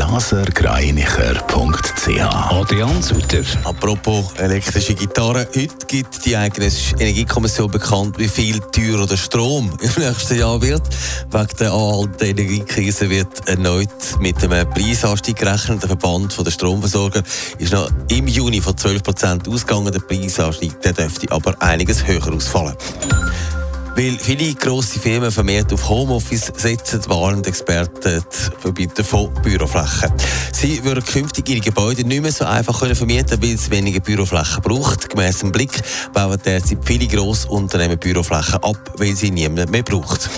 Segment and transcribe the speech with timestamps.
[0.00, 2.20] blasergreinicher.ch
[2.50, 3.44] Adrian Sutter.
[3.64, 9.90] Apropos elektrische Gitarre, heute gibt die eigene Energiekommission bekannt, wie viel teurer der Strom im
[10.02, 10.88] nächsten Jahr wird.
[11.30, 13.90] Wegen der anhaltenden Energiekrise wird erneut
[14.20, 15.82] mit einem Preisanstieg gerechnet.
[15.82, 17.22] Der Verband der Stromversorger
[17.58, 19.92] ist noch im Juni von 12% ausgegangen.
[19.92, 22.74] Der Preisanstieg der dürfte aber einiges höher ausfallen.
[24.00, 28.24] Weil viele grosse Firmen vermehrt auf Homeoffice setzen, warnen Experten
[28.58, 30.10] Verbieter von Büroflächen.
[30.54, 34.62] Sie würden künftig ihre Gebäude nicht mehr so einfach können vermieten weil es weniger Büroflächen
[34.62, 35.10] braucht.
[35.10, 35.82] Gemäss dem Blick
[36.14, 40.30] bauen derzeit viele Grossunternehmen Büroflächen ab, weil sie niemand mehr braucht.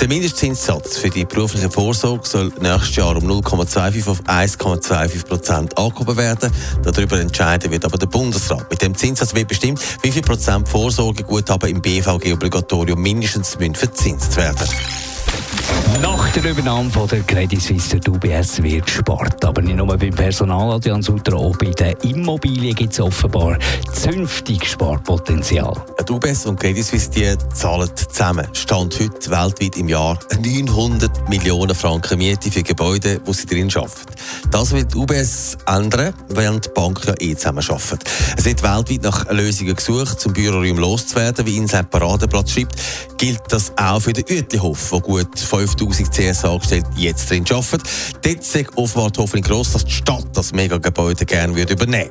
[0.00, 6.16] Der Mindestzinssatz für die berufliche Vorsorge soll nächstes Jahr um 0,25 auf 1,25 Prozent angehoben
[6.16, 6.50] werden.
[6.82, 8.70] Darüber entscheiden wird aber der Bundesrat.
[8.70, 14.66] Mit dem Zinssatz wird bestimmt, wie viel Prozent Vorsorgeguthaben im BVG-Obligatorium mindestens verzinst werden.
[16.02, 19.44] Nach der Übernahme von der Credit Suisse der UBS wird gespart.
[19.44, 23.58] Aber nicht nur beim Personal, Adrian Sutter, auch bei den Immobilien gibt es offenbar
[23.92, 25.74] zünftig Sparpotenzial.
[26.08, 31.74] Die UBS und Credit Suisse die zahlen zusammen, stand heute weltweit im Jahr 900 Millionen
[31.74, 33.90] Franken Miete für Gebäude, wo sie drin arbeiten.
[34.50, 37.98] Das wird die UBS ändern, während die Bank ja eh zusammen arbeiten.
[38.36, 41.46] Es wird weltweit nach Lösungen gesucht, zum Büroraum loszuwerden.
[41.46, 42.74] Wie Inside Paradeplatz schreibt,
[43.18, 45.38] gilt das auch für den Uetlihof, wo gut
[45.70, 47.82] 5000 CS-Angestellte jetzt drin arbeiten.
[48.22, 52.10] Dort ist offenbar die gross, dass die Stadt das Megagebäude gerne würde übernehmen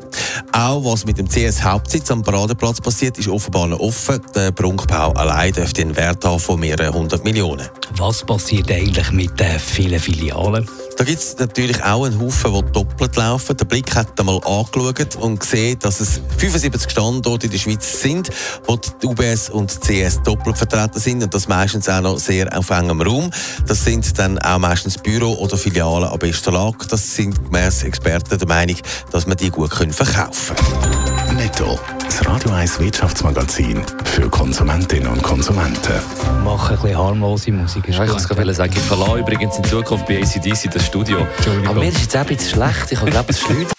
[0.52, 4.22] Auch was mit dem CS-Hauptsitz am Paradeplatz passiert, ist offenbar noch offen.
[4.36, 7.68] Der Prunkbau allein dürfte einen Wert haben von mehreren hundert Millionen.
[7.98, 10.68] Was passiert eigentlich mit den vielen Filialen?
[11.00, 13.56] Da gibt es natürlich auch einen Haufen, die doppelt laufen.
[13.56, 18.30] Der Blick hat einmal angeschaut und gesehen, dass es 75 Standorte in der Schweiz sind,
[18.68, 22.50] wo die UBS und die CS doppelt vertreten sind und das meistens auch noch sehr
[22.58, 23.32] auf engem Raum.
[23.66, 26.86] Das sind dann auch meistens Büro oder Filialen am besten Lage.
[26.90, 28.76] Das sind gemäss Experten der Meinung,
[29.10, 31.38] dass man die gut verkaufen können.
[31.38, 36.02] Netto, das Radio 1 Wirtschaftsmagazin für Konsumentinnen und Konsumenten.
[36.44, 37.84] Machen ein bisschen harmlose Musik.
[37.90, 41.28] Ja, ich kann es sagen, ich verlasse übrigens in Zukunft bei ACDC das Studio.
[41.66, 42.92] Aber mir ist jetzt auch ein bisschen schlecht.
[42.92, 43.74] Ich habe glaube es schlecht.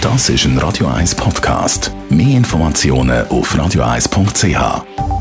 [0.00, 1.90] Das ist ein Radio 1 Podcast.
[2.10, 5.13] Mehr Informationen auf radio1.ch.